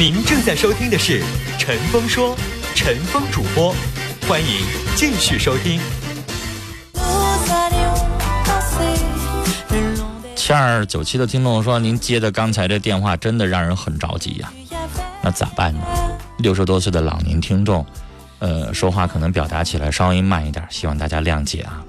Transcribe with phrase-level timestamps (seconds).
[0.00, 1.20] 您正在收听的是
[1.58, 2.34] 《陈峰说》，
[2.74, 3.74] 陈峰主播，
[4.26, 4.64] 欢迎
[4.96, 5.78] 继续收听。
[10.34, 14.50] 七二九七的听众说：“您接的刚才这电话真的让人很着急呀，
[15.22, 15.80] 那咋办呢？
[16.38, 17.84] 六十多岁的老年听众，
[18.38, 21.84] 呃，说话可能表达起来稍微慢一点，希望大家谅解啊。”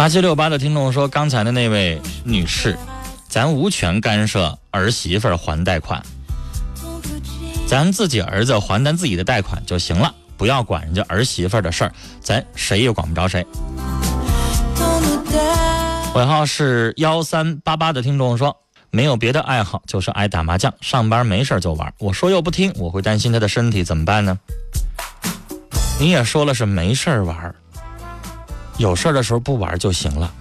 [0.00, 2.78] 八七六八的听众说：“刚才的那位女士，
[3.28, 6.02] 咱无权干涉儿媳妇还贷款，
[7.66, 13.46] 咱自己儿子还咱自己的贷款就行了，不要管人家儿媳妇的事儿，咱谁也管不着谁。”
[16.16, 18.56] 尾号是幺三八八的听众说
[18.90, 21.92] ：“没有别的爱好，就是爱打麻将，上班没事就玩。
[21.98, 24.38] 我说又不听，我会担心他的身体，怎么办呢？”
[26.00, 27.54] 你也说了是没事玩。
[28.80, 30.32] 有事儿的时候不玩就行了。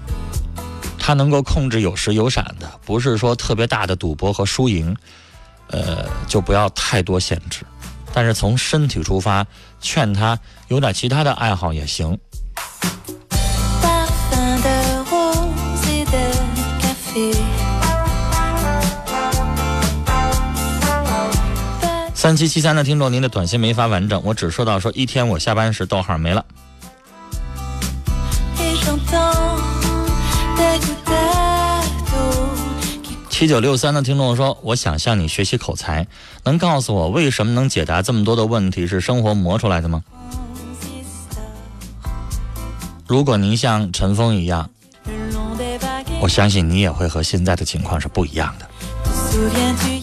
[0.98, 4.96] 他能够控制有时有闪的，不是说特别大的赌博和输赢，
[5.68, 7.66] 呃，就不要太多限制。
[8.14, 9.46] 但是从身体出发，
[9.81, 12.18] 劝他有点其他的爱好也行。
[22.13, 26.46] 三七七三的听众，您的短信没发完整，我只收到说一天我下班时逗号没了。
[33.39, 36.05] 七九六三的听众说：“我想向你学习口才，
[36.44, 40.03] 能告诉我为什么能解答这么多的问题是生活磨出来的吗？”
[43.07, 44.69] 如果您像陈峰一样，
[46.19, 48.69] 我相信你也会和现在的情况是不一样的。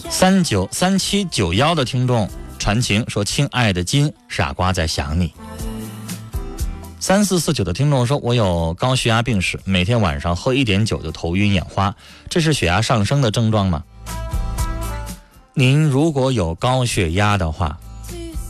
[0.09, 2.27] 三九三七九幺的听众
[2.57, 5.31] 传情说：“亲爱的金傻瓜在想你。”
[7.07, 11.95] 三四四九的听众说：“我有高血压病史，每天晚上喝一点酒就头晕眼花，
[12.29, 13.81] 这是血压上升的症状吗？”
[15.55, 17.79] 您如果有高血压的话，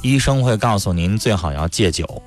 [0.02, 2.24] 医生会告诉您最好要戒酒。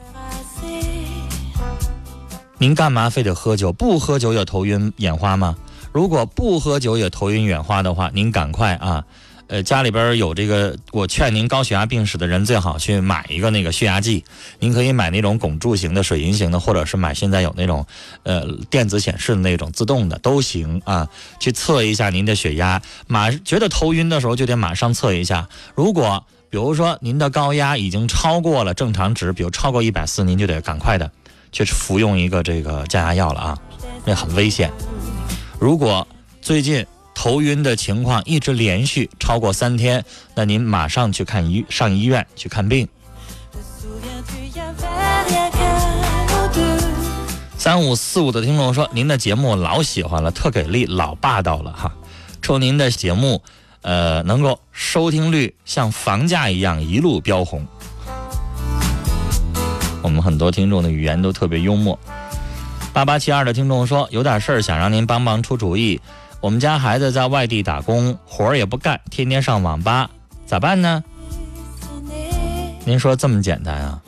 [2.59, 3.73] 您干嘛非得喝酒？
[3.73, 5.57] 不喝酒也头晕眼花吗？
[5.91, 9.05] 如果不喝酒也头晕眼花的话，您赶快啊！
[9.51, 14.23] 呃，家里边有这个，我劝您高血压病史的人最好去买一个那个血压计。
[14.61, 17.85] 您可以买那种汞柱型的、水银型的，或者是买现在有那种
[18.23, 21.09] 呃电子显示的那种自动的都行啊。
[21.41, 25.49] 去测一下您的血压，马觉得头晕的时候就得马上测一下。
[25.75, 31.11] 如果比如说您的高压已经超过了正常值，比如超过一百四，您就得赶快的
[31.51, 33.59] 去服用一个这个降压药了啊，
[34.05, 34.71] 那很危险。
[35.59, 36.07] 如果
[36.41, 36.87] 最近。
[37.23, 40.03] 头晕的情况一直连续超过三天，
[40.35, 42.89] 那您马上去看医上医院去看病。
[47.59, 51.93] 三五四五的听众说：“您的节目老喜欢了，特给力，老霸道了哈！
[52.41, 53.43] 祝您的节目，
[53.83, 57.67] 呃，能够收听率像房价一样一路飙红。”
[60.01, 61.99] 我们很多听众的语言都特别幽默。
[62.95, 66.01] 八八七二的听众说：“有点事儿想让您帮忙出主意。”
[66.41, 70.09] 我们家孩子在外地打工，活儿也不干，天天上网吧，
[70.47, 71.05] 咋办呢？
[72.87, 74.01] 您说这么简单啊？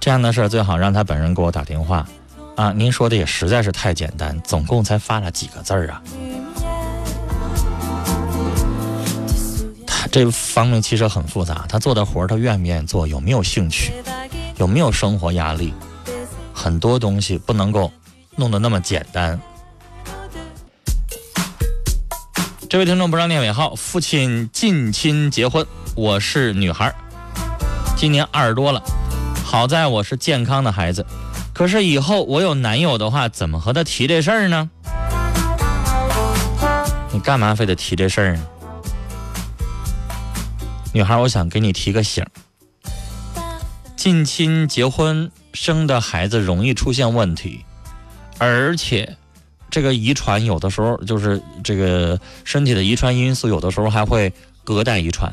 [0.00, 2.04] 这样的事儿最好让他本人给我打电话，
[2.56, 6.02] 啊，您说的也实在是太简单，总共才发了几个字儿啊？
[9.86, 13.92] 他这方面其实很复杂，他做的活儿他愿不愿意做，有没有兴趣，
[14.56, 15.72] 有没有生活压力，
[16.52, 17.92] 很多东西不能够
[18.34, 19.40] 弄得那么简单。
[22.76, 26.94] 这位听众不让念尾号，父亲近亲结婚，我是女孩，
[27.96, 28.82] 今年二十多了，
[29.42, 31.06] 好在我是健康的孩子，
[31.54, 34.68] 可是以后我有男友的话，怎么和他提这事儿呢？
[37.12, 38.46] 你干嘛非得提这事儿呢？
[40.92, 42.22] 女孩，我想给你提个醒
[43.96, 47.64] 近亲结婚生的孩子容易出现问题，
[48.36, 49.16] 而且
[49.76, 54.32] 这个遗传有的时候就是这个身体的遗传因素，有的时候还会
[54.64, 55.30] 隔代遗传。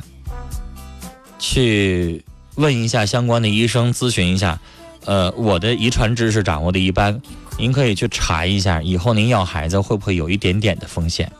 [1.40, 2.22] 去
[2.56, 4.60] 问一下相关的医生，咨询一下。
[5.06, 7.22] 呃，我的遗传知识掌握的一般，
[7.58, 11.32] 您可以去查一下，以后您要孩子会不会有一点点的风险？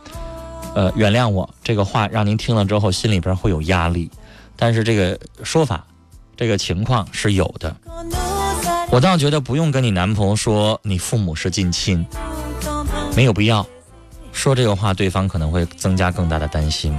[0.74, 4.10] 呃，原谅我这个话让您听了之后心里边会有压力，
[4.56, 5.86] 但是这个说法，
[6.38, 7.76] 这个情况是有的。
[8.90, 12.06] 我倒觉得不用跟你男朋友说你父母是近亲，
[13.16, 13.64] 没有必要
[14.32, 16.92] 说这个话，对方可能会增加更大的担心。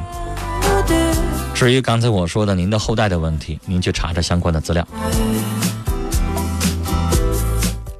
[1.53, 4.87] 至于刚才我说的您的后代的问题，您去查查相关的资料。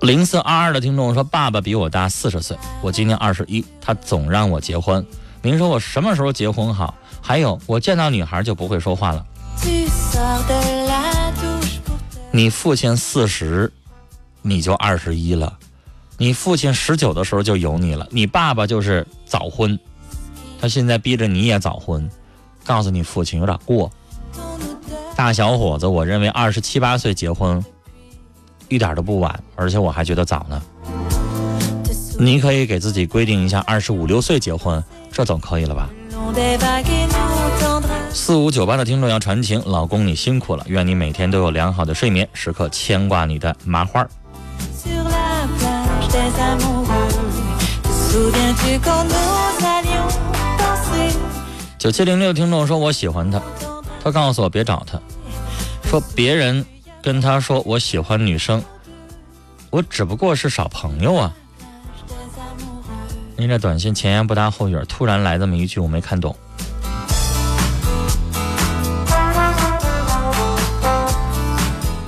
[0.02, 5.06] 零四二二的听众说：“爸爸比我大四十岁，我今年二十一，他总让我结婚。
[5.42, 6.94] 您说我什么时候结婚好？
[7.22, 9.26] 还有，我见到女孩就不会说话了。
[12.32, 13.72] 你父亲四十，
[14.42, 15.52] 你就二十一了；
[16.18, 18.08] 你父亲十九的时候就有你了。
[18.12, 19.78] 你爸爸就是早婚，
[20.60, 22.10] 他现在逼着你也早婚。”
[22.66, 23.92] 告诉你，父亲有点过。
[25.16, 27.64] 大小伙子，我认为二十七八岁结婚
[28.70, 30.60] 一点都不晚，而且我还觉得早呢。
[32.18, 35.88] 你可以给自己规定一下，二十五六岁结婚，这总可以了吧？
[38.12, 44.08] 四五九八的听众要传情，老公你辛苦了，愿你每天都有良好的睡眠，时刻牵挂你的麻花。
[51.78, 53.40] 九七零六听众说：“我喜欢他，
[54.04, 55.00] 他告诉我别找他，
[55.88, 56.66] 说别人
[57.02, 58.64] 跟他说我喜欢女生，
[59.70, 61.34] 我只不过是耍朋友啊。”
[63.38, 66.36] 您这短信前言不搭后语，突然来这么一句，我没看懂。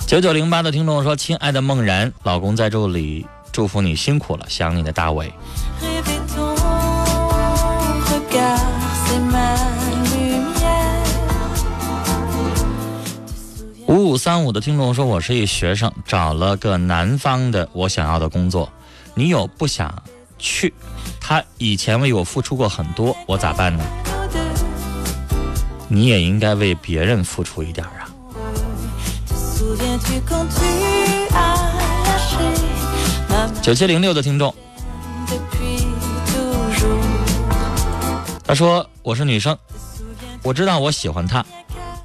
[0.08, 3.28] 九九零八的听众说：“亲爱的梦然，老公在这里
[3.58, 5.34] 祝福你辛苦了，想你的大伟。”
[13.88, 18.72] 五五三五的听众说：“我是一学生，找了个南方的我想要的工作，
[19.16, 19.92] 你有不想
[20.38, 20.72] 去？
[21.20, 23.84] 他以前为我付出过很多，我咋办呢？
[25.88, 28.06] 你也应该为别人付出一点啊。”
[33.68, 34.56] 九七零六的听众。
[38.46, 39.58] 他说：“我是女生，
[40.42, 41.46] 我知道我喜欢他，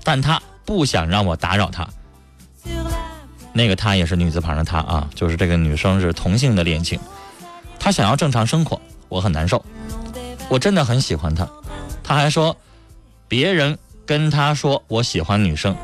[0.02, 1.88] 但他不想让我打扰他。
[3.52, 6.98] 那个他也是女字旁的他啊，就是这个女生是同性的恋情，
[7.78, 9.64] 他想要正常生活，我很难受。
[10.48, 11.48] 我真的很喜欢他。
[12.02, 12.56] 他还说，
[13.28, 15.76] 别人跟他说我喜欢女生，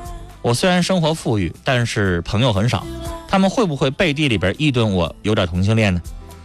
[0.43, 2.85] 我虽然生活富裕，但是朋友很少，
[3.29, 6.01] 他们会不会背地里边议论我有点同性恋呢？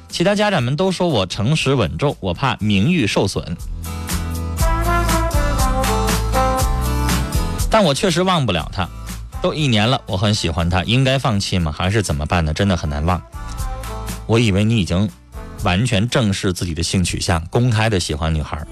[0.10, 3.44] 其他家长们都说我诚实稳重，我怕名誉受损。”
[7.72, 8.88] 但我确实忘不了他，
[9.42, 11.72] 都一年了，我很喜欢他，应该放弃吗？
[11.76, 12.54] 还是怎么办呢？
[12.54, 13.20] 真的很难忘。
[14.28, 15.10] 我以为你已经
[15.64, 18.64] 完全正视自己的性取向，公开的喜欢女孩。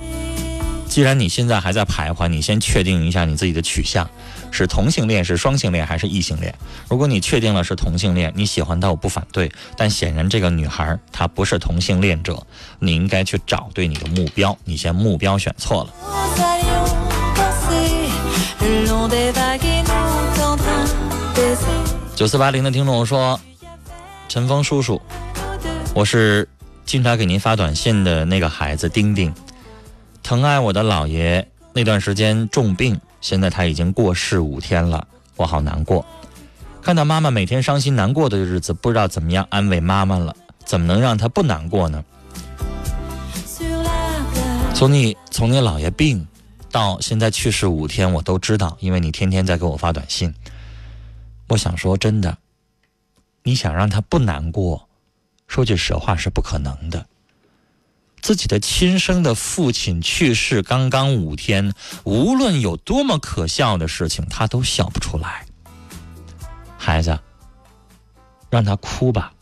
[0.92, 4.10] 既然你现在还在徘徊，你先确定一下你自己的取向，
[4.52, 6.54] 是同性恋、是双性恋还是异性恋？
[6.90, 12.45] 如果你确定了是同性恋，你喜欢他我不反对，但显然这个女孩她不是同性恋者，
[12.80, 15.94] 你应该去找对你的目标，你先目标选错了。
[22.18, 23.40] 九四八零的听众说
[24.28, 25.02] ：“陈峰叔叔，
[25.95, 26.50] 我是
[26.86, 29.33] 经常给您发短信的那个孩子丁丁，
[30.31, 36.06] 疼爱我的姥爷那段时间重病，现在他已经过世五天了，我好难过。
[36.81, 40.33] 看到妈妈每天伤心难过的日子，不知道怎么样安慰妈妈了，
[40.64, 42.02] 怎么能让她不难过呢？
[44.73, 46.26] 从你从你姥爷病。”
[46.71, 50.33] 到现在去世五天，我都知道，因为你天天在给我发短信。
[51.50, 52.38] 我想说真的，
[53.44, 54.88] 你想让他不难过，
[55.45, 57.06] 说句实话是不可能的。
[58.21, 61.73] 自己的亲生的父亲去世刚刚五天，
[62.04, 65.45] 无论有多么可笑的事情，他都笑不出来。
[66.78, 67.19] 孩子，
[68.49, 69.33] 让他哭吧。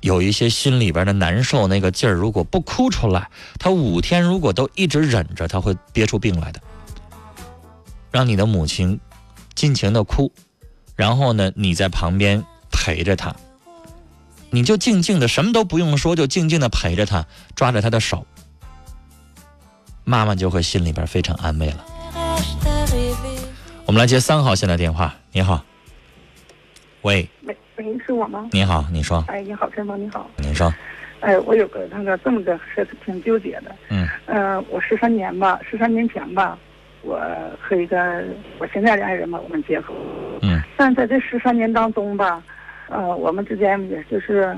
[0.00, 6.60] 有一些心里边的难受那个劲儿，如果不哭出来，他五天如果都一直忍着，他会憋出病来的。
[8.10, 8.98] 让你的母亲
[9.54, 10.32] 尽情的哭，
[10.96, 13.34] 然后呢，你在旁边陪着他，
[14.50, 18.26] 你就静静的什么都不用说，就静静的陪着他，抓着他的手，
[20.04, 21.84] 妈妈就会心里边非常安慰了。
[23.84, 25.62] 我们来接三号线的电话，你好，
[27.02, 28.48] 喂，喂喂，是我吗？
[28.52, 30.28] 你好，你说，哎，你好，陈峰，你好。
[30.36, 30.72] 你说，
[31.20, 33.74] 哎，我有个那个这么个事挺纠结的。
[33.90, 36.58] 嗯呃，我十三年吧，十三年前吧，
[37.02, 37.20] 我
[37.60, 38.24] 和一个
[38.58, 39.94] 我现在的爱人吧，我们结合。
[40.42, 42.42] 嗯但在这十三年当中吧，
[42.88, 44.56] 呃，我们之间也就是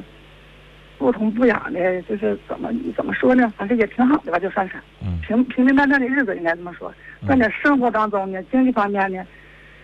[0.99, 3.53] 不痛不痒的，就是怎么怎么说呢？
[3.57, 6.93] 反正也挺好的吧，就算是嗯平平平淡淡的日子，应该这么说。
[7.27, 9.27] 但在那生活当中呢，经济方面呢，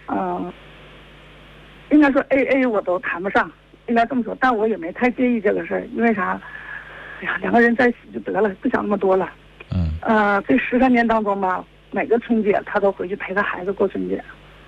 [0.08, 0.52] 嗯、
[1.90, 3.50] 应该说 A A 我都谈不上，
[3.86, 4.36] 应该这么说。
[4.40, 6.40] 但我也没太介意这个事儿，因为啥？
[7.20, 9.30] 哎呀，两个人在一起就得了，不想那么多了。
[9.74, 14.22] 嗯呃，这十三年当中吧，每个春节他都回去陪他孩子过春节，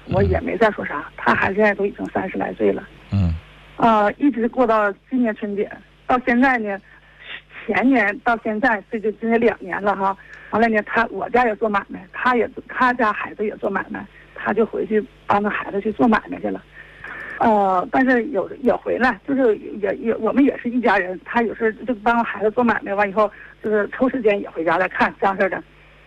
[0.07, 1.09] 我也没再说啥。
[1.15, 2.98] 他孩子现在都已经三十来岁了，嗯
[3.79, 5.71] 呃，一直过到今年春节，
[6.07, 6.79] 到现在呢，
[7.65, 10.17] 前年到现在，这就今年两年了哈。
[10.51, 14.05] 完了呢，他我家也做买卖，他也他家孩子也做买卖，
[14.35, 16.63] 他就回去帮着孩子去做买卖去了。
[17.39, 21.19] 呃，但是有也回来，就是也也我们也是一家人。
[21.25, 23.31] 他有时就帮孩子做买卖，完以后
[23.63, 25.63] 就是抽时间也回家来看这样式的。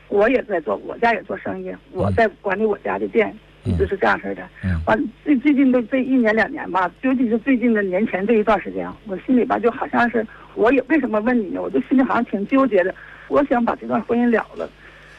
[0.09, 4.47] 我也在做，我家也做生意，我在管理我家的店，一直是这样式儿的。
[4.63, 10.25] 嗯完最最近的这一年两年吧，尤其是最近的年前这一段时间，我心里边就好像是，
[10.55, 11.61] 我也为什么问你呢？
[11.61, 12.93] 我就心里好像挺纠结的。
[13.27, 14.69] 我想把这段婚姻了了，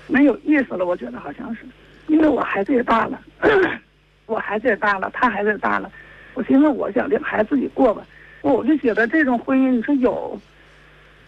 [0.06, 1.62] 没有意思了，我觉得好像是，
[2.08, 3.18] 因为我孩子也大了，
[4.26, 5.90] 我孩子也大了，他孩子也大了，
[6.34, 8.04] 我寻思我想领孩子自己过吧，
[8.42, 10.38] 我就觉得这种婚姻，你说有，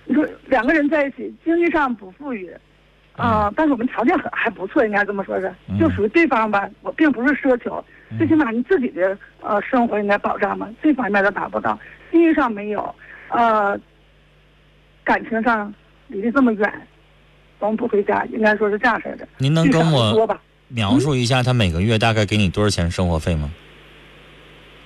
[0.04, 2.50] 你说两个人在一起，经济上不富裕，
[3.16, 7.85] 啊、但是我们条件很还不错，应该这么说是，就属于对方吧，我并不是奢求，
[8.18, 11.78] 最起码你自己的呃生活应该保障嘛，这方面都达不到，
[12.11, 12.94] 经济上没有，
[13.28, 13.78] 呃，
[15.04, 15.73] 感情上
[16.09, 16.87] 离得这么远，
[17.61, 19.26] 总不回家，应该说是这样式的。
[19.38, 20.40] 您能跟我吧？
[20.68, 23.50] 描述一下他每个月大概给你多少钱生活费吗？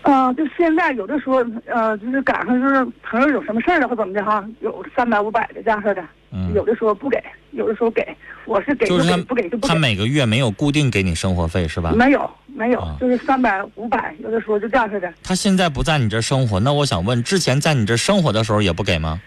[0.02, 6.02] 呃，就现在有的时候，呃，就是赶上就是朋友有什么事儿了或怎么的哈，有三百五百的这样式的，
[6.32, 9.68] 嗯有的时候不给，有的时候给，我是给就是给，不给就不给。
[9.68, 11.92] 他每个月没有固定给你生活费是吧？
[11.92, 15.12] 没有没有啊，就是三百五百，有的时候就这样式的。
[15.22, 19.20] 他现在不在你这生活，那我想问，之前在你这生活的时候也不给吗？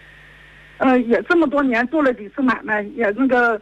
[0.78, 3.60] 呃，也这么多年做了几次买卖，也那个，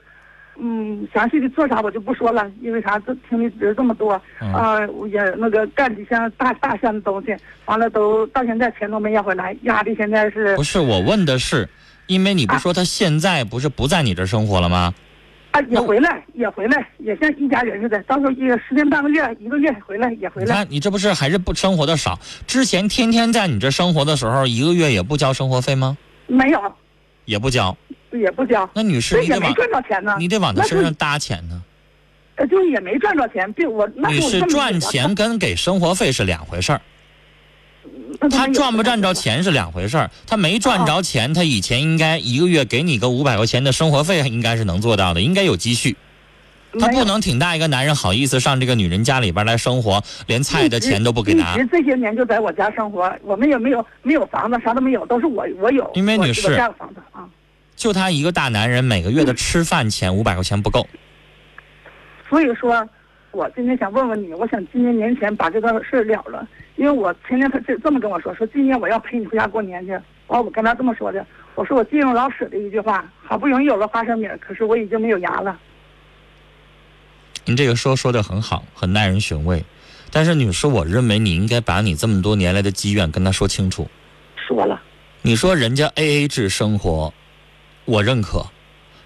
[0.62, 11.67] 嗯，详细的做啥我就不说了，因为啥，这听的人这么多，嗯啊、我也那个干几项大大项的东西，完了都到现在钱都没要回来，压力现在是不是，我问的是，
[12.07, 14.93] 因为你不是说他现在不是不在你这生活了吗？
[15.52, 22.19] 啊，也回来，也回来，也像一家人似的，到时候一十天半个月，一个月回来也回来，你看，你这不是还是不生活的少？
[22.47, 25.97] 之前天天在你这生活的时候，一个月也不交生活费吗？
[26.29, 26.61] 没有，
[27.25, 27.76] 也不交。
[28.12, 31.62] 也不交，那女士，这也没你得往赚着钱呢，你得往他身上搭钱呢。
[32.37, 36.81] 呃，就也没赚着钱，并我那女士，赚钱跟给生活费是两回事儿。
[38.31, 45.97] 他赚不赚着钱是两回事儿，他没赚着钱，他以前应该一个月给你个五百块钱的生活费，应该是能做到的，应该有积蓄。
[46.79, 51.59] 他不能挺大一个男人好意思上这个女人家里边来生活，连菜的钱都不给拿一。
[51.59, 55.90] 直这些年就在我家生活，我们也没有没有房子，啥都没有，都是我我有。
[55.95, 57.29] 因为女士我家有房子啊，
[57.80, 60.87] 就他一个大男人，每个月的吃饭钱五百块钱不够。
[62.28, 62.87] 所以说，
[63.30, 66.46] 我今天想问问你，我想今年年前把这个事了了，
[66.76, 69.99] 因为我前天他这这么跟我说，说今年我要陪你回家过年去。
[70.26, 75.58] 完，我跟他这么说的，我说我借用老史的一句话，好不容易有了花生米，可是我已经没有牙了。
[77.46, 79.64] 您这个说说的很好，很耐人寻味。
[80.10, 83.88] 但是女士，我认为你应该把你这么多年来的积怨跟他说清楚。
[84.37, 84.82] 说了，
[85.22, 87.14] 你说人家 A A 制生活，
[87.90, 88.47] 我认可，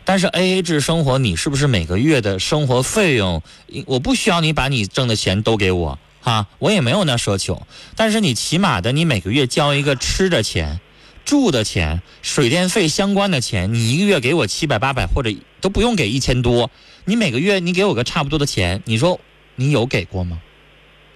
[0.04, 3.42] 但是 A A 制生活，你是不是每个月的生活费用，
[3.86, 10.80] 我不需要你把你挣的钱都给我哈，我也没有那奢求，但是你起码的，你每个月交一个吃的钱、
[11.24, 16.70] 住的钱、水电费相关的钱，你一个月给我七百八百或者都不用给一千多，
[17.06, 19.18] 你每个月你给我个差不多的钱，你说
[19.56, 20.42] 你有给过吗？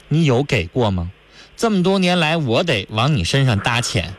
[0.08, 1.10] 你有给过吗？
[1.58, 4.14] 这么多年来，我得往你身上搭钱。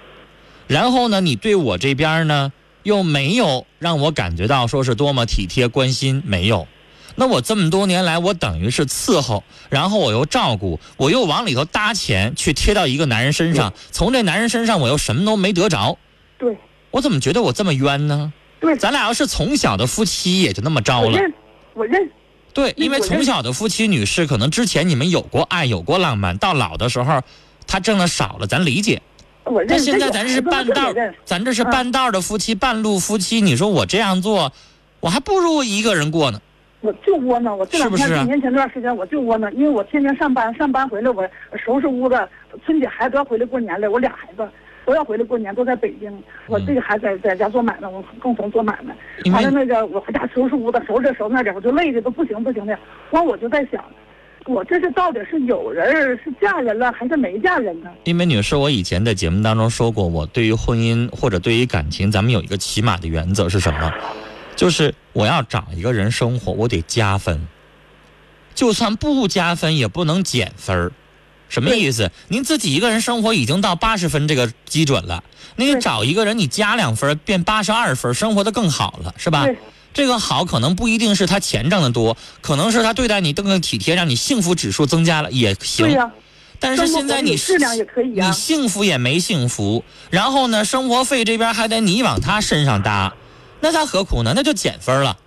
[0.67, 6.67] 然后呢，你对我这边呢又没有让我感觉到说是多么体贴关心，没有。
[7.15, 15.97] 那我这么多年来，我等于是伺候，然后我又照顾，我又往里头搭钱去贴到一个男人身上，从这男人身上我又什么都没得着，
[16.37, 16.57] 对
[16.91, 18.31] 我怎么觉得我这么冤呢？
[18.61, 21.07] 对，咱俩要是从小的夫妻，也就那么着了。
[21.07, 21.33] 我认，
[21.73, 22.09] 我认，
[22.53, 27.21] 对，因为从小的夫妻女士，可能之前你们有过爱，有过浪漫，到老的时候，
[27.67, 29.01] 他挣的少了，咱理解。
[29.49, 29.67] 我认。
[29.67, 30.93] 但现在这个咱是半道
[31.25, 33.41] 咱这是嗯半道的夫妻，半路夫妻。
[33.41, 34.51] 你说我这样做，
[34.99, 36.39] 我还不如一个人过呢。
[36.81, 41.27] 我就窝囊，我这两天是年前这段时间我就窝囊，因为我天天上班，上班回来我
[41.57, 42.15] 收拾屋子，
[42.65, 44.49] 春节孩子都要回来过年了，我俩孩子
[44.85, 48.95] 都要回来过年，都在北京，我这个还在在家做买卖，我共同做买卖，
[49.33, 52.79] 完了那个我回家收拾屋子，收拾收拾那点，我就累的都不行不行的，
[53.11, 53.83] 完我就在想，
[54.49, 57.89] 我这是到底是有人儿是嫁人了还是没嫁人呢？
[58.05, 63.93] 因为女士，我以前在节目当中说过，我对于婚姻或者对于感情，咱们有一个起码的原则是什么？
[64.55, 67.47] 就是我要找一个人生活，我得加分，
[68.55, 70.91] 就算不加分也不能减分儿。
[71.47, 72.11] 什么意思？
[72.27, 75.23] 您自己一个人生活已经到八十分这个基准了，
[75.57, 79.55] 那你找一个人你加两分变八十二分，生活的更好了，是吧对？
[79.93, 85.87] 这个好可能不一定是他钱挣得多，可能是他对待你更体贴，让你幸福指数增加了也行。
[85.87, 86.11] 对呀、
[86.59, 93.13] 但是现在你质量也可以呀你幸福也没幸福，然后呢，生活费这边还得你往他身上搭，
[93.59, 94.33] 那他何苦呢？
[94.35, 95.17] 那就减分了，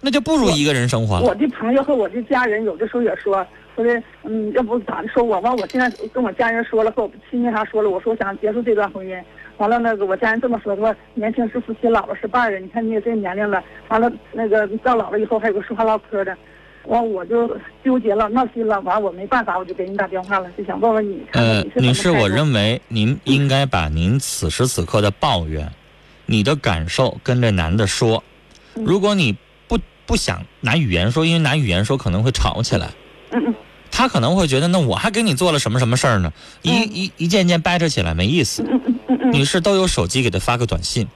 [0.00, 1.26] 那就不如一个人生活了。
[1.26, 9.20] 我的朋友和我的家人有的时候也说，说的，嗯，要不咋的说我吧，我现在跟我家人说了，和我亲戚啥说了，我说我想结束这段婚姻。
[9.58, 12.58] 完了，那个我家人这么说，说年轻是夫妻，老了是伴儿。
[12.58, 16.36] 你看你也这年龄了，完了那个到老了以后还有个说话唠嗑的，
[16.84, 18.80] 完我就纠结了，闹心了。
[18.82, 25.68] 完我没办法，我就给你打电话了，就想问问你，呃女士，我认为您应该把您此时此刻的抱怨、
[26.26, 28.22] 你的感受跟这男的说。
[28.76, 29.36] 嗯如果你
[29.66, 32.88] 不不想拿语言说，因为拿语言说可能会吵起来。
[33.32, 33.54] 嗯嗯
[33.98, 36.32] 他可能会觉得，那我还给你做了什么什么事儿呢？
[36.62, 38.64] 一嗯一一件件掰扯起来没意思。
[39.32, 41.08] 女士都有手机，给他发个短信，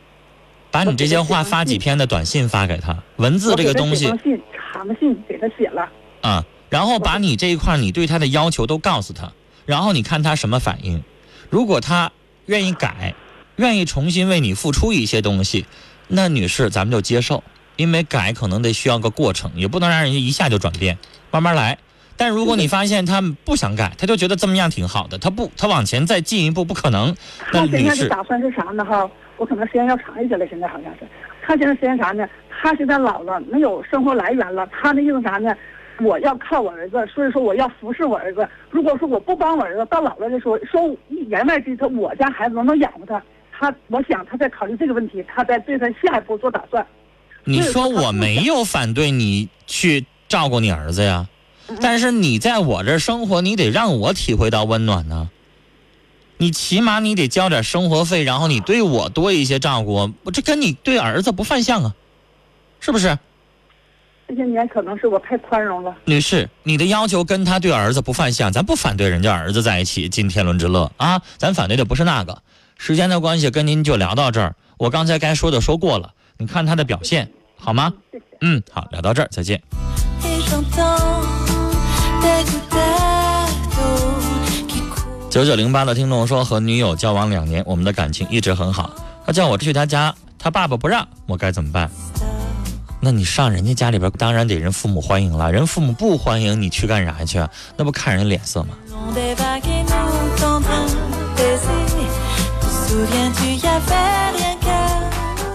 [0.73, 5.89] 把你这些话发几篇的短信发给他，文字这个东西信长信给他写了，
[6.23, 9.33] 啊，然后把你这一块你对他的要求都告诉他，
[9.65, 11.05] 然后你看他什么反应。
[11.51, 12.11] 如果他
[12.47, 13.15] 愿意改，
[13.55, 15.67] 愿意重新为你付出一些东西，
[16.09, 17.45] 那女士咱们就接受，
[17.77, 20.99] 因为改可能得需要个过程，也不能让人家一下就转变，
[21.31, 21.79] 慢慢来。
[22.23, 27.13] 但如果你发现他不想改，他就觉得这么样挺好的，他不，他往前再进一步不可能。
[27.53, 28.85] 那他现在的打算是啥呢？
[28.85, 30.47] 哈，我可能时间要长一些了。
[30.47, 31.01] 现在好像是，
[31.45, 32.25] 他现在时间啥呢？
[32.49, 34.65] 他现在老了，没有生活来源了。
[34.71, 35.53] 他的意思啥呢？
[36.01, 38.49] 我要靠我儿子，所以说我要服侍我儿子。
[38.71, 40.97] 如果说我不帮我儿子，到老了的时候，说
[41.29, 43.21] 言外之意，他我家孩子能不能养活他？
[43.59, 46.87] 他，我想他在考虑这个问题，他在对他下一步做打算。
[47.43, 51.27] 你说我没有反对你去照顾你儿子呀，
[51.81, 55.31] 但是你在我这儿生活，你得让我体会到温暖呢。
[56.39, 61.95] 你起码你得交点生活费，然后你对我多一些照顾，我这跟你对儿子不犯相啊，
[62.81, 63.17] 是不是？
[64.29, 65.95] 这些年可能是我太宽容了。
[66.05, 72.43] 女士，你的要求跟他对儿子不犯相，咱不反对人家儿子在一起尽天伦之乐啊，咱反对的不是那个。
[72.79, 74.57] 时间的关系，跟您就聊到这儿。
[74.79, 77.93] 我刚才该说的说过了，你看他的表现好吗？
[78.11, 78.25] 谢谢。
[78.41, 79.63] 嗯，好，聊到这儿，再见。
[85.33, 88.91] 九九零八的听众说，和女友交往两年，我们的感情一直很好。
[89.25, 91.91] 他叫我去他家，他爸爸不让，我该怎么办？
[93.01, 95.51] 那你上人家家里边，当然得人父母欢迎了。
[95.51, 97.43] 人父母不欢迎，你去干啥去？
[97.79, 98.77] 那不看人脸色吗？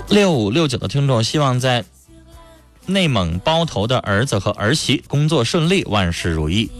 [0.09, 1.85] 六五六九的听众希望在
[2.87, 6.71] 内蒙包头的儿子和儿媳工作顺利，万事如意。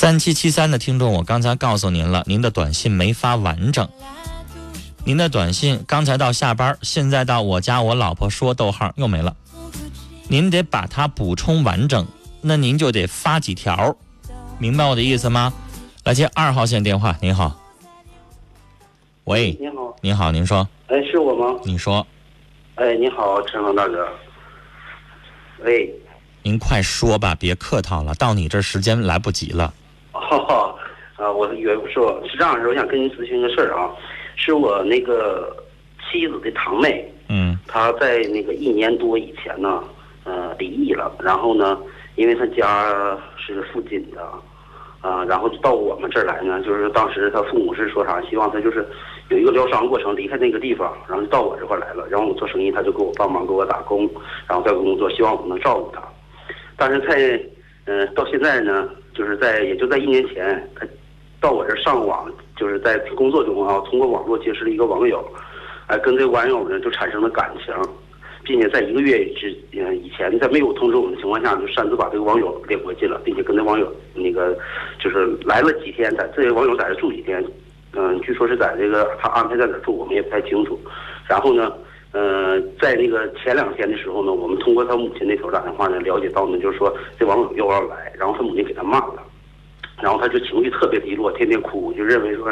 [0.00, 3.88] 三七七三的听众，我刚才告诉您了，您的短信没发完整。
[5.04, 9.34] 您的短信刚才到下班，现在到我家我老婆说逗号又没了。
[10.28, 12.06] 您得把它补充完整，
[12.40, 13.96] 那您就得发几条，
[14.60, 15.52] 明白我的意思吗？
[16.04, 17.60] 来接二号线电话，您好。
[19.24, 21.58] 喂，你好，您好，您说，哎，是我吗？
[21.64, 22.06] 你说，
[22.76, 24.08] 哎，你好，陈龙大哥。
[25.64, 25.92] 喂，
[26.44, 29.74] 您快说吧，别客套了，到你这时间来不及了。
[30.20, 30.74] 哈哈，
[31.16, 33.90] 啊，我以为不是我，是这样的，我想跟您咨询个事儿啊，
[34.36, 35.56] 是我那个
[36.10, 39.82] 妻子的堂妹，嗯她在那个一年多以前呢，
[40.24, 41.78] 呃，离异了，然后呢，
[42.16, 44.22] 因为她家是附近的，
[45.00, 48.86] 啊、然后到我们这儿来呢，就是当时她父母是说啥，希望她就是
[49.28, 54.08] 有一个疗伤过程，离开那个地方，然后就到我这块儿来了，然后我做生意，她就给我帮忙，给我打工，
[54.48, 56.02] 然后在工作，希望我能照顾她。
[56.76, 57.40] 但是在，
[57.86, 60.86] 呃，到现在呢，就是在也就在一年前，她
[61.40, 65.20] 到我这上网，就是在工作中啊，通过网络结识了一个网友，
[65.88, 67.74] 哎、跟这个网友呢就产生了感情，
[68.44, 74.56] 并且在一个月之嗯以前，在没有通知我们的情况下，就擅自把这个网友领回去了，并且跟这网友那个
[75.00, 77.44] 就是来了几天，在这些网友在这住几天，
[77.94, 80.78] 嗯，据说是在这个他安排在哪儿住，我们也不太清楚。
[81.28, 81.72] 然后呢，
[82.12, 89.22] 呃，在那个前两天的时候呢，我们通过他母亲那头打电话呢，了解到呢，就是说这网友又要来，然后他母亲给他骂了，
[90.00, 92.50] 然后他就情绪特别低落，天天哭，就认为说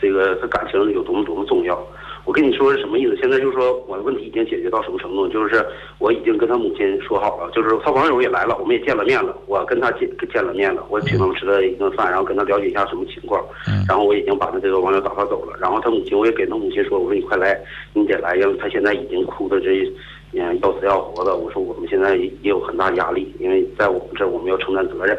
[0.00, 1.76] 这个他感情有多么多么重要。
[2.24, 3.16] 我跟你说是什么意思？
[3.16, 5.26] 现在就是说我的问题已经解决到什么程度？
[5.28, 5.64] 就是
[5.98, 13.44] 我已经跟他母亲说好了，就是他网友也来了，我们也见了面了，我跟他见见了面了，我请他们吃了一顿饭，然后跟他了解一下什么情况，
[13.88, 17.58] 然后我已经把他这个网友打发走了，然后他母亲我也给他母亲说，我说你快来，
[17.92, 19.84] 你得来，因为他现在已经哭的这，
[20.32, 25.18] 嗯要死要活的，我说我们现在也有很大压力，因为在我们这我们要承担责任，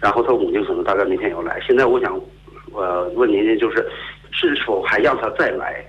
[0.00, 2.18] 然后他母亲可能大概明天也要来，现在我想，
[2.72, 3.84] 呃问您的就是，
[4.30, 5.84] 是否还让他再来？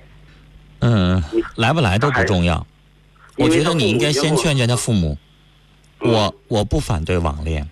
[0.86, 1.24] 嗯，
[1.56, 2.66] 来不来都不重要。
[3.38, 5.18] 我觉得你应该先劝劝他父母。
[6.00, 7.68] 我我不反对网恋，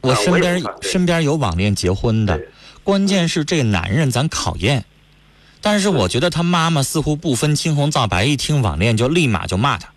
[0.00, 2.40] 我身边身边有网恋结婚的，
[2.82, 4.84] 关键是这男人咱考验。
[5.60, 9.88] 但是我觉得他妈妈似乎不分青红皂白，一听网恋就立马就骂他。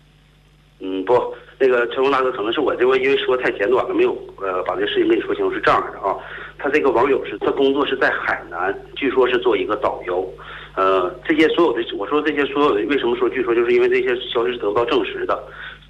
[0.80, 1.14] 嗯，不，
[1.58, 5.54] 那个陈峰大哥，可能是我这边因为说太简短了，没有呃把这事情跟你说清楚。
[5.54, 6.14] 是这样的啊，
[6.58, 10.28] 他这个网友是他工作是在海南，据说是做一个导游。
[10.74, 15.38] 呃，这些所有的我说这些所有的为什么说据说，就是因为这些消息是得不到证实的。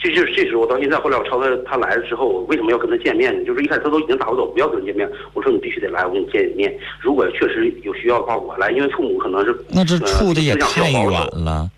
[0.01, 3.45] 这就是这时候到现在，后来我超他他来了之后，我为什么要跟他见面呢？
[3.45, 5.09] 就是一开始他都已经打不走，不要跟他见面。
[5.33, 6.77] 我说你必须得来，我跟你见一面。
[7.01, 11.05] 如果确实有需要的话，我来，因为父母可能是那这处的也太远
[11.45, 11.71] 了。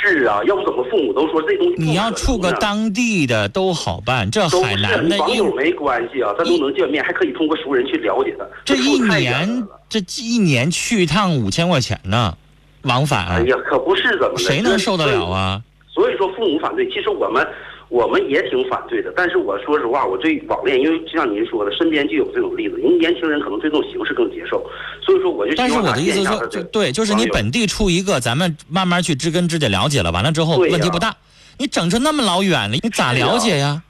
[0.00, 8.44] 是啊，要不怎么父母都说这东西你要处个当地的都好办，这海南的网友没关系啊，咱都能见面，还可以通过熟人去了解他。
[8.64, 12.36] 这一年这一年去一趟五千块钱呢。
[12.82, 15.62] 往返，哎呀，可不是怎么的，谁能受得了啊？
[15.88, 17.46] 所以说父母反对，其实我们
[17.92, 19.12] 我们也挺反对的。
[19.14, 24.64] 但是我说实话，我对网恋，因为就像您说的，身边就有这种例子，您年轻人可能对这种形式更接受。
[25.04, 31.14] 所以说我就但是我的意思说，就对，就是你本地出一个，咱们慢慢去知根知底了解了，完了之后问题不大。
[31.58, 33.82] 你整成那么老远了，你咋了解呀？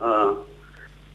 [0.00, 0.36] 嗯。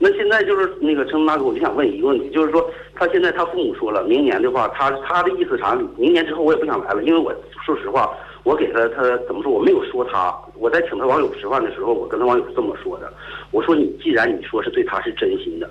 [0.02, 5.78] 那现在就是那个陈大哥，我就想问一个问题，就是说他现在他父母说了，明年的话，他他的意思啥？
[5.98, 8.10] 明年之后我也不想来了，因为我说实话，
[8.44, 9.52] 我给他他怎么说？
[9.52, 13.12] 我没有说他，我在请他网友吃饭的时候，我跟他网友是这么说的，
[13.52, 15.70] 我说你既然你说是对他是真心的，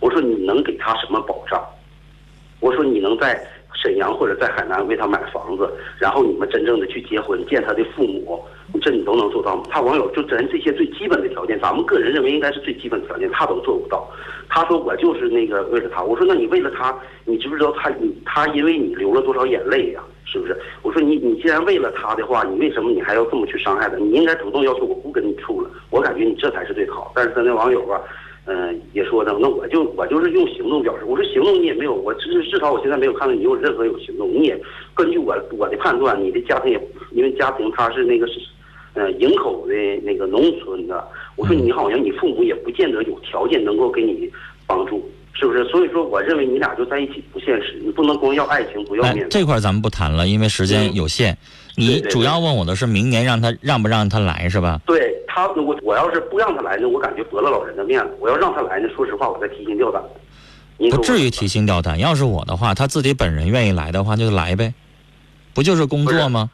[0.00, 1.62] 我说你能给他什么保障？
[2.60, 3.46] 我说你能在。
[3.74, 8.40] 沈阳或者在海南为他买房子，然后你们真正的去结婚见他的父母，
[8.80, 9.64] 这你都能做到吗？
[9.70, 14.06] 他网友就咱这些最基本的条件，咱们个人认为应该是最基本的条件，他都做不到。
[14.48, 20.02] 他说我就是那个为了他，我说那你为了他，你知不知道他你他因为你流了多少眼泪呀？
[20.24, 20.56] 是不是？
[20.92, 23.96] 我说你你既然为了他的话，你为什么你还要这么去伤害他？
[23.96, 27.10] 你应该主动要求我不跟你处了，我感觉你这才是最好。
[27.16, 27.98] 但是他那网友啊。
[28.44, 31.04] 嗯，也说的，那我就我就是用行动表示。
[31.06, 34.28] 我说行动你也没有，我至至少我现在没有看到你有任何有行动。
[34.28, 34.60] 你也
[34.94, 38.40] 根据我我的判断，你的家庭也因为家庭他是那个是，
[38.94, 41.06] 呃营口的那个农村的。
[41.36, 44.28] 我说你好像你父母也不见得有条件能够给你
[44.66, 45.64] 帮助，是不是？
[45.64, 49.28] 所以说我认为你俩就在一起不现实，你不能光要爱情不要面子。
[49.30, 51.36] 这块咱们不谈了，因为时间有限。
[51.74, 54.78] 你主要问我的是明年让他让不让他来是吧？
[54.86, 60.02] 对他，我我要是不让他来呢，我感觉驳了老人的面子；我要让他来呢，说实话，我在提心吊胆。
[60.90, 61.98] 不至于提心吊胆。
[61.98, 64.74] 要是我的话，他自己本人愿意来的话，就来呗。
[65.54, 66.50] 不就是工作吗？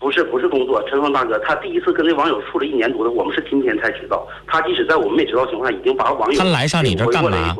[0.00, 4.26] 不是不是工作，陈峰大哥，他第一次跟那网友处了一年多的，我们是今天才知道。
[4.46, 7.54] 他即使在我们没知道情况下，已经把网友他来上你这干嘛？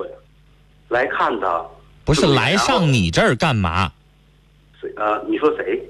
[0.89, 1.63] 来看他。
[2.05, 3.93] 不是来上你这儿干嘛？
[4.81, 5.83] 谁啊，你说谁？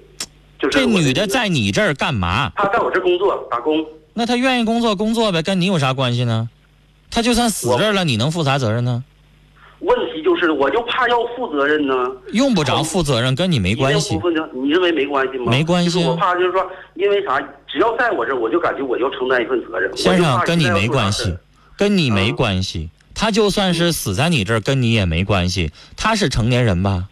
[0.71, 2.51] 这女的在你这儿干嘛？
[2.57, 3.87] 她在我这工作打工。
[4.15, 6.49] 那她愿意工作工作呗，跟你有啥关系呢？
[7.11, 9.05] 她就算死这儿了，你能负啥责任呢？
[9.79, 11.95] 问题就是，我就怕要负责任呢。
[12.33, 14.19] 用不着负责任，跟你没关系。
[14.53, 15.45] 你认为没关系吗？
[15.49, 16.05] 没关系。
[16.05, 17.41] 我怕就是说，因为啥？
[17.69, 19.97] 只要在我这儿，我就感觉我要承担一份责任。
[19.97, 21.37] 先生，跟你没关系，
[21.77, 22.91] 跟你没关系。
[23.19, 25.73] 他就算是死在你这儿，跟你也没关系。
[25.97, 27.09] 他是成年人吧？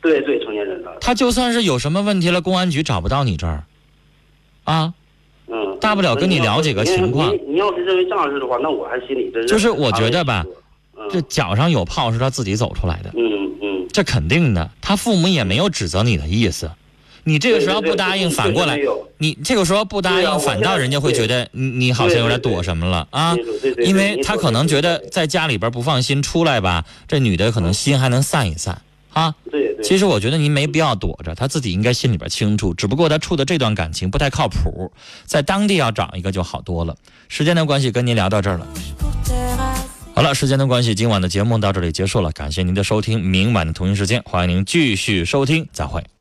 [0.00, 0.90] 对对，成年人的。
[0.98, 3.64] 他就算是有什么问题了，公安局找不到你这儿，
[4.64, 4.94] 啊，
[5.48, 7.36] 嗯，大不了跟你了解个情况。
[7.46, 9.46] 你要是认为这样式的话，那我还心里真是。
[9.46, 10.42] 就是我觉得吧，
[11.10, 13.10] 这脚上有泡是他自己走出来的。
[13.14, 13.86] 嗯嗯。
[13.92, 16.70] 这肯定的，他父母也没有指责你的意思。
[17.24, 18.78] 你这个时候不答应，反过来，
[19.18, 23.36] 你这个时候不答应，反倒人家会觉得你你好像有点躲什么了啊？
[23.84, 28.82] 因为他可能觉得在家里边不放心，出来吧，这女的可能心还能散一散。
[29.12, 32.72] 啊，对对，其实我觉得您没必要躲着，他自己应该心里边清楚。
[32.72, 34.90] 只不过他处的这段感情不太靠谱，
[35.26, 36.96] 在当地要找一个就好多了。
[37.28, 38.66] 时间的关系，跟您聊到这儿了。
[40.14, 43.22] 好了，时间的关系，今晚的节目到这里结束了，感谢您的收听。
[43.22, 46.11] 明晚的同一时间，欢迎您继续收听，再会。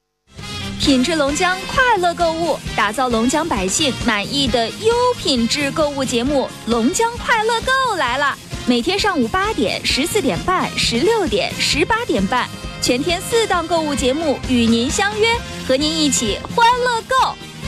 [0.81, 8.35] 品质龙江，快乐购物，打造龙江百姓满意的优品质购物节目《龙江快乐购》来了。
[8.65, 12.49] 每天上午八点、十四点半、十六点、十八点半，
[12.81, 15.27] 全天四档购物节目与您相约，
[15.67, 17.15] 和您一起欢乐购。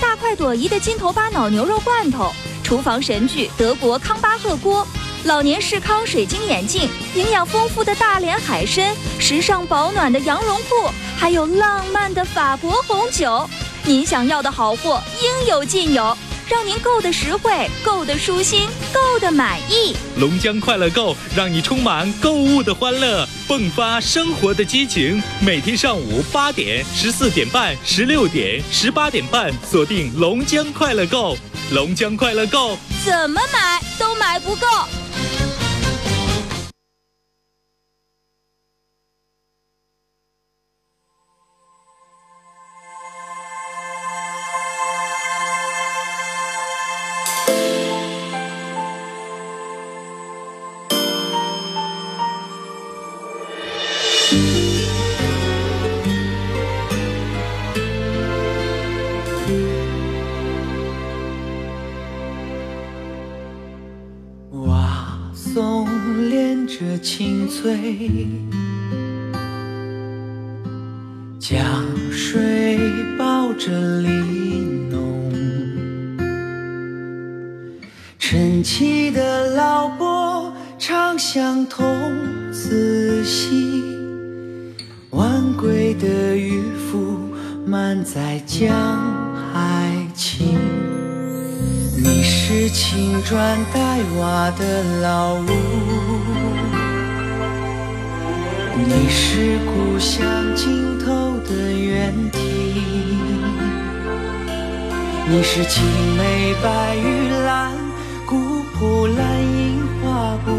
[0.02, 2.32] 大快朵颐的金头巴脑牛肉罐头，
[2.63, 4.88] 厨房神具德国康巴赫锅，
[5.25, 13.49] 老年视康水晶眼镜，营养丰富的大连海参，时尚保暖的羊绒裤，还有浪漫的法国红酒。
[13.86, 16.17] 您想要的好货应有尽有，
[16.49, 19.95] 让您购的实惠，购的舒心，购的满意。
[20.17, 25.23] 龙江快乐购让你充满购物的欢乐，迸发生活的激情。
[25.39, 31.38] 每天上午八点、十四点半、十六点、十八点半，锁定龙江快乐购。
[31.71, 34.67] 龙江快乐购，怎么买都买不够。
[65.53, 65.87] 松
[66.31, 68.27] 连着青翠，
[71.39, 71.63] 江
[72.11, 72.79] 水
[73.19, 73.69] 抱着
[74.01, 75.31] 玲珑，
[78.17, 81.85] 晨起的老伯唱相童
[82.51, 83.83] 子戏
[85.11, 87.15] 晚归的渔夫
[87.63, 89.22] 满载江。
[92.55, 95.47] 是青砖黛瓦的老屋，
[98.77, 100.23] 你是故乡
[100.55, 102.37] 尽头的原题，
[105.27, 105.83] 你是青
[106.15, 107.71] 梅白玉兰，
[108.27, 110.51] 古朴蓝印花布，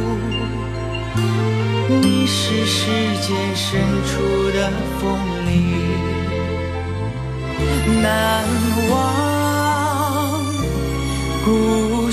[1.88, 2.90] 你是世
[3.22, 4.68] 间深处的
[5.00, 5.33] 风。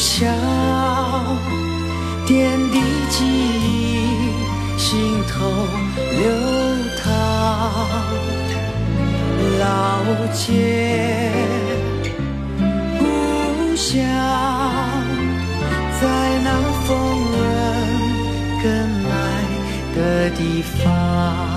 [0.01, 0.27] 故乡
[2.25, 2.79] 点滴
[3.11, 4.09] 记忆，
[4.75, 5.45] 心头
[6.17, 6.25] 流
[7.03, 7.05] 淌。
[9.59, 10.01] 老
[10.33, 11.31] 街
[12.97, 13.05] 故
[13.75, 14.01] 乡，
[16.01, 16.03] 在
[16.43, 16.49] 那
[16.87, 16.89] 丰
[17.29, 17.39] 润
[18.63, 18.65] 耕
[19.03, 19.07] 麦
[19.95, 19.99] 的
[20.31, 21.50] 地方。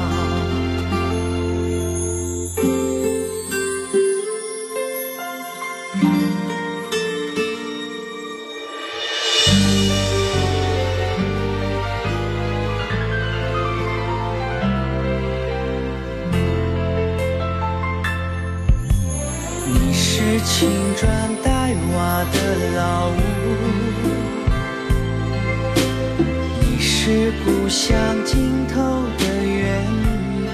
[27.42, 27.94] 故乡
[28.24, 28.80] 尽头
[29.18, 29.84] 的原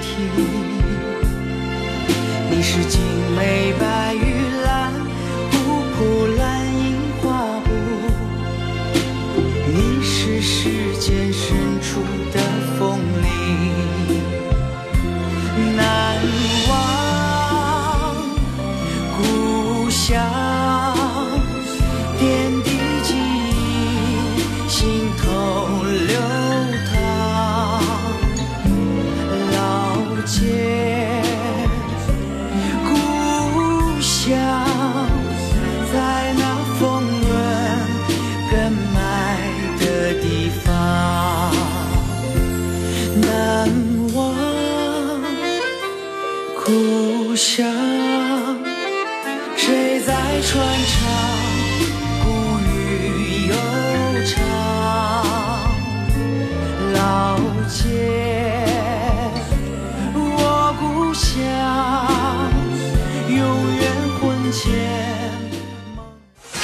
[0.01, 0.07] 体，
[2.49, 2.83] 你是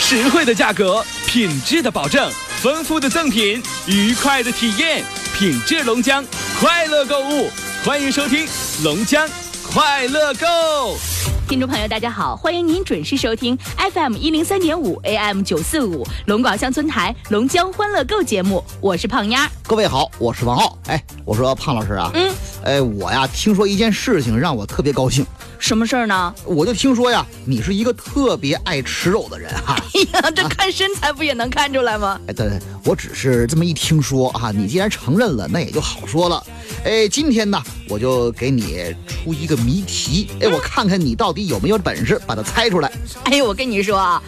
[0.10, 5.04] 实惠的价格，品质的保证，丰富的赠品，愉快的体验，
[5.38, 6.24] 品质龙江，
[6.62, 7.50] 快乐购物，
[7.84, 8.48] 欢迎收听
[8.86, 9.28] 龙江
[9.70, 10.48] 快乐购。
[11.50, 13.58] 听众朋友，大家好，欢迎您准时收听
[13.94, 19.52] FM 一零三点五 AM 九四五龙广乡村台龙江欢乐购节目，我是胖丫。
[19.64, 20.78] 各位好，我是王浩。
[20.88, 25.26] 哎，我说胖老师啊，嗯，哎，我呀听说一件事情让我特别高兴。
[25.60, 26.34] 什么事儿呢？
[26.46, 29.76] 我就听说呀，你是一个特别爱吃肉的人哈。
[29.94, 32.20] 哎呀，这看身材不也能看出来吗？
[32.28, 36.44] 哎，对，我只是这么一听说啊，你既然承认了，那也就好说了。
[36.84, 42.92] 哎，今天呢，我就给你出一个谜题，哎，我看看你到底有没有本事把它猜出来。
[43.26, 44.22] 哎，我跟你说啊。